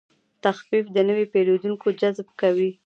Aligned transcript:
تخفیف 0.43 0.85
د 0.91 0.97
نوي 1.09 1.25
پیرودونکو 1.33 1.87
جذب 1.99 2.27
کوي. 2.41 2.69